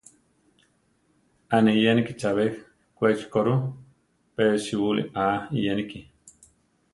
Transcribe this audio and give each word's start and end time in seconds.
‘A 1.47 1.57
ne 1.61 1.71
iyéniki 1.79 2.13
chabé 2.19 2.45
Kwéchi 2.95 3.25
ko 3.33 3.39
rʼu; 3.45 3.55
pe 4.35 4.43
síbuli 4.63 5.03
aa 5.23 5.35
iyéniki. 5.59 5.99